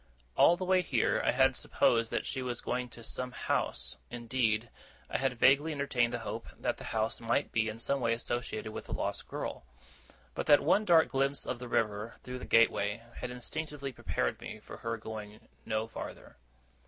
[0.35, 4.71] All the way here, I had supposed that she was going to some house; indeed,
[5.11, 8.71] I had vaguely entertained the hope that the house might be in some way associated
[8.71, 9.63] with the lost girl.
[10.33, 14.59] But that one dark glimpse of the river, through the gateway, had instinctively prepared me
[14.59, 16.35] for her going no farther.